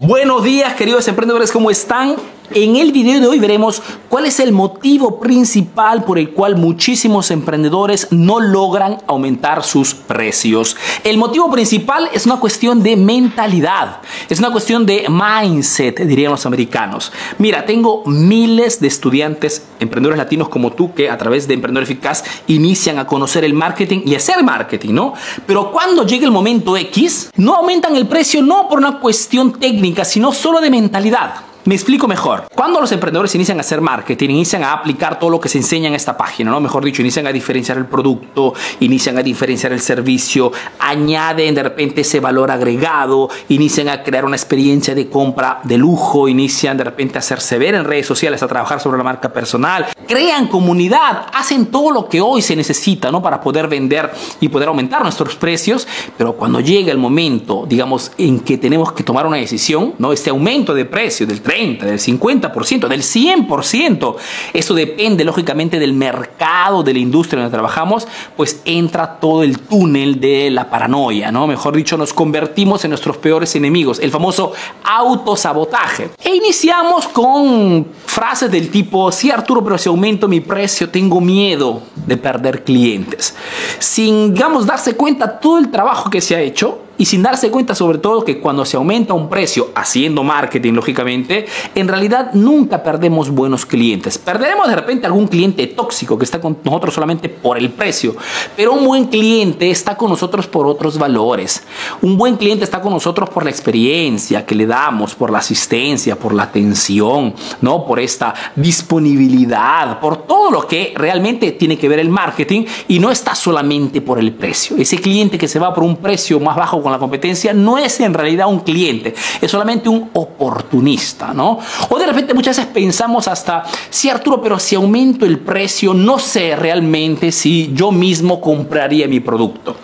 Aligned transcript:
Buenos 0.00 0.42
días 0.42 0.74
queridos 0.74 1.06
emprendedores, 1.06 1.52
¿cómo 1.52 1.70
están? 1.70 2.16
En 2.50 2.74
el 2.74 2.90
video 2.90 3.20
de 3.20 3.28
hoy 3.28 3.38
veremos 3.38 3.80
cuál 4.08 4.26
es 4.26 4.40
el 4.40 4.50
motivo 4.50 5.20
principal 5.20 6.02
por 6.02 6.18
el 6.18 6.30
cual 6.32 6.56
muchísimos 6.56 7.30
emprendedores 7.30 8.08
no 8.10 8.40
logran 8.40 8.98
aumentar 9.06 9.62
sus 9.62 9.94
precios. 9.94 10.76
El 11.04 11.16
motivo 11.16 11.48
principal 11.48 12.10
es 12.12 12.26
una 12.26 12.40
cuestión 12.40 12.82
de 12.82 12.96
mentalidad, 12.96 14.00
es 14.28 14.38
una 14.38 14.50
cuestión 14.50 14.86
de 14.86 15.06
mindset, 15.08 16.00
dirían 16.00 16.32
los 16.32 16.46
americanos. 16.46 17.12
Mira, 17.38 17.64
tengo 17.64 18.02
miles 18.06 18.80
de 18.80 18.88
estudiantes, 18.88 19.64
emprendedores 19.80 20.18
latinos 20.18 20.48
como 20.48 20.72
tú, 20.72 20.94
que 20.94 21.10
a 21.10 21.18
través 21.18 21.46
de 21.48 21.54
Emprendedor 21.54 21.84
Eficaz 21.84 22.24
inician 22.46 22.98
a 22.98 23.06
conocer 23.06 23.44
el 23.44 23.54
marketing 23.54 24.02
y 24.04 24.14
hacer 24.14 24.42
marketing, 24.42 24.94
¿no? 24.94 25.14
Pero 25.46 25.70
cuando 25.72 26.06
llega 26.06 26.24
el 26.24 26.32
momento 26.32 26.76
X, 26.76 27.30
no 27.36 27.54
aumentan 27.54 27.96
el 27.96 28.06
precio 28.06 28.42
no 28.42 28.68
por 28.68 28.78
una 28.78 28.98
cuestión 29.00 29.58
técnica, 29.58 30.04
sino 30.04 30.32
solo 30.32 30.60
de 30.60 30.70
mentalidad. 30.70 31.53
Me 31.66 31.74
explico 31.74 32.06
mejor. 32.06 32.44
Cuando 32.54 32.78
los 32.78 32.92
emprendedores 32.92 33.34
inician 33.34 33.56
a 33.56 33.62
hacer 33.62 33.80
marketing, 33.80 34.28
inician 34.28 34.62
a 34.64 34.74
aplicar 34.74 35.18
todo 35.18 35.30
lo 35.30 35.40
que 35.40 35.48
se 35.48 35.56
enseña 35.56 35.88
en 35.88 35.94
esta 35.94 36.14
página, 36.14 36.50
¿no? 36.50 36.60
Mejor 36.60 36.84
dicho, 36.84 37.00
inician 37.00 37.26
a 37.26 37.32
diferenciar 37.32 37.78
el 37.78 37.86
producto, 37.86 38.52
inician 38.80 39.16
a 39.16 39.22
diferenciar 39.22 39.72
el 39.72 39.80
servicio, 39.80 40.52
añaden 40.78 41.54
de 41.54 41.62
repente 41.62 42.02
ese 42.02 42.20
valor 42.20 42.50
agregado, 42.50 43.30
inician 43.48 43.88
a 43.88 44.02
crear 44.02 44.26
una 44.26 44.36
experiencia 44.36 44.94
de 44.94 45.08
compra 45.08 45.60
de 45.64 45.78
lujo, 45.78 46.28
inician 46.28 46.76
de 46.76 46.84
repente 46.84 47.16
a 47.16 47.20
hacerse 47.20 47.56
ver 47.56 47.74
en 47.74 47.84
redes 47.84 48.06
sociales, 48.06 48.42
a 48.42 48.46
trabajar 48.46 48.78
sobre 48.78 48.98
la 48.98 49.04
marca 49.04 49.32
personal, 49.32 49.86
crean 50.06 50.48
comunidad, 50.48 51.26
hacen 51.32 51.66
todo 51.66 51.90
lo 51.90 52.08
que 52.08 52.20
hoy 52.20 52.42
se 52.42 52.56
necesita, 52.56 53.10
¿no? 53.10 53.22
Para 53.22 53.40
poder 53.40 53.68
vender 53.68 54.12
y 54.40 54.48
poder 54.48 54.68
aumentar 54.68 55.02
nuestros 55.02 55.36
precios, 55.36 55.86
pero 56.16 56.34
cuando 56.34 56.60
llega 56.60 56.92
el 56.92 56.98
momento, 56.98 57.64
digamos, 57.68 58.12
en 58.18 58.40
que 58.40 58.58
tenemos 58.58 58.92
que 58.92 59.02
tomar 59.02 59.26
una 59.26 59.36
decisión, 59.36 59.94
¿no? 59.98 60.12
Este 60.12 60.30
aumento 60.30 60.74
de 60.74 60.84
precio 60.84 61.26
del 61.26 61.42
del 61.44 61.98
50%, 61.98 62.88
del 62.88 63.02
100%. 63.02 64.16
Eso 64.52 64.74
depende 64.74 65.24
lógicamente 65.24 65.78
del 65.78 65.92
mercado, 65.92 66.82
de 66.82 66.92
la 66.92 66.98
industria 66.98 67.42
donde 67.42 67.54
trabajamos, 67.54 68.08
pues 68.36 68.60
entra 68.64 69.18
todo 69.20 69.42
el 69.42 69.58
túnel 69.60 70.20
de 70.20 70.50
la 70.50 70.70
paranoia, 70.70 71.30
¿no? 71.30 71.46
Mejor 71.46 71.76
dicho, 71.76 71.96
nos 71.96 72.12
convertimos 72.12 72.84
en 72.84 72.90
nuestros 72.90 73.16
peores 73.18 73.54
enemigos, 73.56 73.98
el 74.00 74.10
famoso 74.10 74.52
autosabotaje. 74.82 76.10
E 76.22 76.34
iniciamos 76.34 77.08
con 77.08 77.86
frases 78.06 78.50
del 78.50 78.70
tipo, 78.70 79.10
sí 79.12 79.30
Arturo, 79.30 79.62
pero 79.62 79.78
si 79.78 79.88
aumento 79.94 80.28
mi 80.28 80.40
precio, 80.40 80.90
tengo 80.90 81.20
miedo 81.20 81.82
de 82.06 82.16
perder 82.16 82.64
clientes. 82.64 83.34
Sin, 83.78 84.34
digamos, 84.34 84.66
darse 84.66 84.96
cuenta 84.96 85.38
todo 85.38 85.58
el 85.58 85.70
trabajo 85.70 86.10
que 86.10 86.20
se 86.20 86.36
ha 86.36 86.40
hecho 86.40 86.83
y 86.98 87.06
sin 87.06 87.22
darse 87.22 87.50
cuenta 87.50 87.74
sobre 87.74 87.98
todo 87.98 88.24
que 88.24 88.40
cuando 88.40 88.64
se 88.64 88.76
aumenta 88.76 89.14
un 89.14 89.28
precio, 89.28 89.70
haciendo 89.74 90.22
marketing 90.22 90.72
lógicamente, 90.74 91.46
en 91.74 91.88
realidad 91.88 92.30
nunca 92.34 92.82
perdemos 92.82 93.30
buenos 93.30 93.66
clientes. 93.66 94.18
Perderemos 94.18 94.68
de 94.68 94.76
repente 94.76 95.06
algún 95.06 95.26
cliente 95.26 95.66
tóxico 95.66 96.18
que 96.18 96.24
está 96.24 96.40
con 96.40 96.58
nosotros 96.62 96.94
solamente 96.94 97.28
por 97.28 97.58
el 97.58 97.70
precio, 97.70 98.16
pero 98.56 98.72
un 98.72 98.84
buen 98.84 99.06
cliente 99.06 99.70
está 99.70 99.96
con 99.96 100.10
nosotros 100.10 100.46
por 100.46 100.66
otros 100.66 100.98
valores. 100.98 101.64
Un 102.02 102.16
buen 102.16 102.36
cliente 102.36 102.64
está 102.64 102.80
con 102.80 102.92
nosotros 102.92 103.30
por 103.30 103.44
la 103.44 103.50
experiencia 103.50 104.44
que 104.46 104.54
le 104.54 104.66
damos, 104.66 105.14
por 105.14 105.30
la 105.30 105.38
asistencia, 105.38 106.16
por 106.16 106.34
la 106.34 106.44
atención, 106.44 107.34
¿no? 107.60 107.86
Por 107.86 108.00
esta 108.00 108.34
disponibilidad, 108.56 110.00
por 110.00 110.26
todo 110.26 110.50
lo 110.50 110.66
que 110.66 110.92
realmente 110.96 111.52
tiene 111.52 111.78
que 111.78 111.88
ver 111.88 111.98
el 111.98 112.08
marketing 112.08 112.64
y 112.88 112.98
no 112.98 113.10
está 113.10 113.34
solamente 113.34 114.00
por 114.00 114.18
el 114.18 114.32
precio. 114.32 114.76
Ese 114.76 114.98
cliente 114.98 115.38
que 115.38 115.48
se 115.48 115.58
va 115.58 115.74
por 115.74 115.84
un 115.84 115.96
precio 115.96 116.38
más 116.40 116.56
bajo 116.56 116.80
con 116.84 116.92
la 116.92 116.98
competencia 116.98 117.52
no 117.52 117.78
es 117.78 117.98
en 117.98 118.14
realidad 118.14 118.46
un 118.46 118.60
cliente, 118.60 119.14
es 119.40 119.50
solamente 119.50 119.88
un 119.88 120.10
oportunista, 120.12 121.34
¿no? 121.34 121.58
O 121.88 121.98
de 121.98 122.06
repente 122.06 122.34
muchas 122.34 122.58
veces 122.58 122.70
pensamos 122.72 123.26
hasta, 123.26 123.64
sí 123.90 124.08
Arturo, 124.08 124.40
pero 124.40 124.58
si 124.60 124.76
aumento 124.76 125.26
el 125.26 125.40
precio, 125.40 125.92
no 125.94 126.20
sé 126.20 126.54
realmente 126.54 127.32
si 127.32 127.72
yo 127.74 127.90
mismo 127.90 128.40
compraría 128.40 129.08
mi 129.08 129.18
producto. 129.18 129.76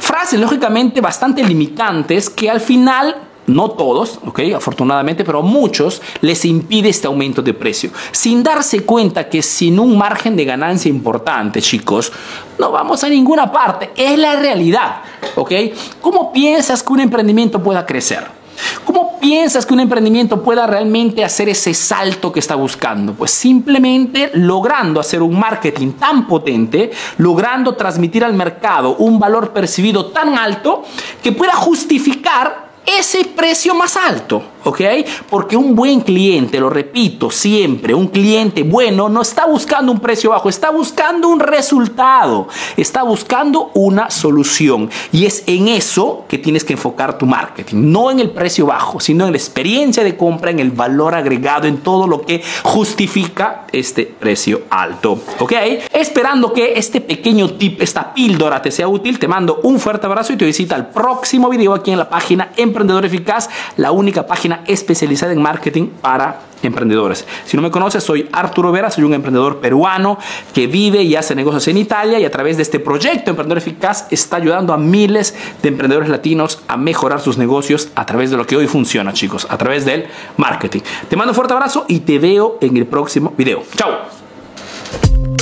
Frases 0.00 0.38
lógicamente 0.38 1.00
bastante 1.00 1.42
limitantes 1.42 2.28
que 2.28 2.50
al 2.50 2.60
final 2.60 3.16
no 3.48 3.70
todos, 3.70 4.20
ok, 4.26 4.40
afortunadamente, 4.54 5.24
pero 5.24 5.40
a 5.40 5.42
muchos 5.42 6.02
les 6.20 6.44
impide 6.44 6.90
este 6.90 7.06
aumento 7.06 7.42
de 7.42 7.54
precio, 7.54 7.90
sin 8.12 8.42
darse 8.42 8.84
cuenta 8.84 9.28
que 9.28 9.42
sin 9.42 9.80
un 9.80 9.96
margen 9.96 10.36
de 10.36 10.44
ganancia 10.44 10.90
importante, 10.90 11.62
chicos, 11.62 12.12
no 12.58 12.70
vamos 12.70 13.02
a 13.04 13.08
ninguna 13.08 13.50
parte. 13.50 13.90
Es 13.96 14.18
la 14.18 14.36
realidad, 14.36 15.02
ok. 15.40 15.52
¿Cómo 16.00 16.32
piensas 16.32 16.82
que 16.82 16.92
un 16.92 17.00
emprendimiento 17.00 17.62
pueda 17.62 17.86
crecer? 17.86 18.38
¿Cómo 18.84 19.18
piensas 19.20 19.64
que 19.64 19.74
un 19.74 19.80
emprendimiento 19.80 20.42
pueda 20.42 20.66
realmente 20.66 21.24
hacer 21.24 21.48
ese 21.48 21.74
salto 21.74 22.32
que 22.32 22.40
está 22.40 22.54
buscando? 22.54 23.14
Pues 23.14 23.30
simplemente 23.30 24.30
logrando 24.34 25.00
hacer 25.00 25.22
un 25.22 25.38
marketing 25.38 25.92
tan 25.92 26.26
potente, 26.26 26.90
logrando 27.18 27.74
transmitir 27.74 28.24
al 28.24 28.34
mercado 28.34 28.96
un 28.96 29.18
valor 29.18 29.52
percibido 29.52 30.06
tan 30.06 30.36
alto 30.36 30.82
que 31.22 31.32
pueda 31.32 31.54
justificar 31.54 32.68
ese 32.86 33.24
precio 33.24 33.74
más 33.74 33.96
alto. 33.96 34.42
¿Ok? 34.68 34.80
Porque 35.28 35.56
un 35.56 35.74
buen 35.74 36.00
cliente, 36.00 36.60
lo 36.60 36.70
repito 36.70 37.30
siempre, 37.30 37.94
un 37.94 38.08
cliente 38.08 38.62
bueno 38.62 39.08
no 39.08 39.22
está 39.22 39.46
buscando 39.46 39.92
un 39.92 40.00
precio 40.00 40.30
bajo, 40.30 40.48
está 40.48 40.70
buscando 40.70 41.28
un 41.28 41.40
resultado, 41.40 42.48
está 42.76 43.02
buscando 43.02 43.70
una 43.74 44.10
solución. 44.10 44.90
Y 45.12 45.26
es 45.26 45.44
en 45.46 45.68
eso 45.68 46.24
que 46.28 46.38
tienes 46.38 46.64
que 46.64 46.74
enfocar 46.74 47.18
tu 47.18 47.26
marketing, 47.26 47.90
no 47.90 48.10
en 48.10 48.20
el 48.20 48.30
precio 48.30 48.66
bajo, 48.66 49.00
sino 49.00 49.26
en 49.26 49.32
la 49.32 49.38
experiencia 49.38 50.04
de 50.04 50.16
compra, 50.16 50.50
en 50.50 50.60
el 50.60 50.70
valor 50.70 51.14
agregado, 51.14 51.66
en 51.66 51.78
todo 51.78 52.06
lo 52.06 52.22
que 52.22 52.42
justifica 52.62 53.66
este 53.72 54.04
precio 54.06 54.62
alto, 54.70 55.18
¿ok? 55.38 55.52
Esperando 55.92 56.52
que 56.52 56.74
este 56.76 57.00
pequeño 57.00 57.50
tip, 57.50 57.80
esta 57.82 58.12
píldora 58.12 58.62
te 58.62 58.70
sea 58.70 58.88
útil, 58.88 59.18
te 59.18 59.28
mando 59.28 59.60
un 59.62 59.78
fuerte 59.78 60.06
abrazo 60.06 60.32
y 60.32 60.36
te 60.36 60.44
visita 60.44 60.74
al 60.74 60.90
próximo 60.90 61.48
video 61.48 61.74
aquí 61.74 61.90
en 61.90 61.98
la 61.98 62.08
página 62.08 62.52
Emprendedor 62.56 63.04
Eficaz, 63.04 63.48
la 63.76 63.92
única 63.92 64.26
especializada 64.66 65.32
en 65.32 65.42
marketing 65.42 65.88
para 66.00 66.40
emprendedores. 66.62 67.24
Si 67.44 67.56
no 67.56 67.62
me 67.62 67.70
conoces, 67.70 68.02
soy 68.02 68.28
Arturo 68.32 68.72
Vera, 68.72 68.90
soy 68.90 69.04
un 69.04 69.14
emprendedor 69.14 69.58
peruano 69.58 70.18
que 70.52 70.66
vive 70.66 71.02
y 71.02 71.14
hace 71.14 71.34
negocios 71.34 71.68
en 71.68 71.78
Italia 71.78 72.18
y 72.18 72.24
a 72.24 72.30
través 72.30 72.56
de 72.56 72.62
este 72.62 72.80
proyecto 72.80 73.30
Emprendedor 73.30 73.58
Eficaz 73.58 74.06
está 74.10 74.36
ayudando 74.36 74.72
a 74.72 74.78
miles 74.78 75.34
de 75.62 75.68
emprendedores 75.68 76.08
latinos 76.08 76.60
a 76.68 76.76
mejorar 76.76 77.20
sus 77.20 77.38
negocios 77.38 77.88
a 77.94 78.06
través 78.06 78.30
de 78.30 78.36
lo 78.36 78.46
que 78.46 78.56
hoy 78.56 78.66
funciona, 78.66 79.12
chicos, 79.12 79.46
a 79.48 79.56
través 79.56 79.84
del 79.84 80.06
marketing. 80.36 80.80
Te 81.08 81.16
mando 81.16 81.32
un 81.32 81.36
fuerte 81.36 81.54
abrazo 81.54 81.84
y 81.88 82.00
te 82.00 82.18
veo 82.18 82.58
en 82.60 82.76
el 82.76 82.86
próximo 82.86 83.32
video. 83.36 83.62
Chao. 83.76 85.37